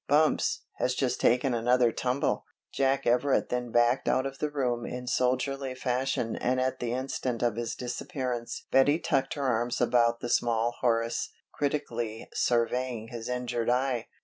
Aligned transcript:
'Bumps' 0.07 0.63
has 0.77 0.95
just 0.95 1.21
taken 1.21 1.53
another 1.53 1.91
tumble." 1.91 2.43
Jack 2.73 3.05
Everett 3.05 3.49
then 3.49 3.69
backed 3.71 4.07
out 4.07 4.25
of 4.25 4.39
the 4.39 4.49
room 4.49 4.83
in 4.83 5.05
soldierly 5.05 5.75
fashion 5.75 6.35
and 6.35 6.59
at 6.59 6.79
the 6.79 6.91
instant 6.91 7.43
of 7.43 7.55
his 7.55 7.75
disappearance 7.75 8.65
Betty 8.71 8.97
tucked 8.97 9.35
her 9.35 9.43
arms 9.45 9.79
about 9.79 10.19
the 10.19 10.27
small 10.29 10.71
Horace, 10.81 11.29
critically 11.53 12.27
surveying 12.33 13.09
his 13.09 13.29
injured 13.29 13.69
eye. 13.69 14.07